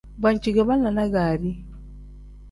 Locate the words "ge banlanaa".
0.55-1.11